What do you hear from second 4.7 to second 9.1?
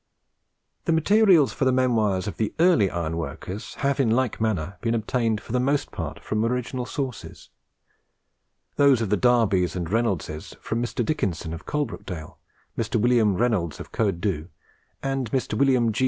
been obtained for the most part from original sources; those